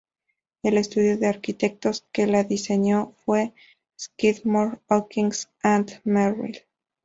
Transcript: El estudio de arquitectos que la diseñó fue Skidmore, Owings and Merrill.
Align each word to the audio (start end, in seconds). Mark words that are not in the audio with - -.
El 0.63 0.79
estudio 0.79 1.15
de 1.19 1.27
arquitectos 1.27 2.07
que 2.11 2.25
la 2.25 2.43
diseñó 2.43 3.13
fue 3.23 3.53
Skidmore, 3.99 4.79
Owings 4.89 5.47
and 5.61 6.01
Merrill. 6.05 6.63